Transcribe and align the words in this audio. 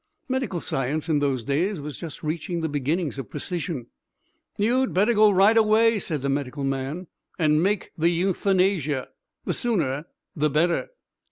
Medical 0.27 0.61
science 0.61 1.09
in 1.09 1.19
those 1.19 1.43
days 1.43 1.79
was 1.79 1.95
just 1.95 2.23
reaching 2.23 2.61
the 2.61 2.67
beginnings 2.67 3.19
of 3.19 3.29
precision. 3.29 3.85
"You'd 4.57 4.95
better 4.95 5.13
go 5.13 5.29
right 5.29 5.55
away," 5.55 5.99
said 5.99 6.23
the 6.23 6.27
medical 6.29 6.63
man, 6.63 7.05
"and 7.37 7.61
make 7.61 7.91
the 7.95 8.09
Euthanasia. 8.09 9.09
The 9.45 9.53
sooner 9.53 10.05
the 10.35 10.49
better." 10.49 10.87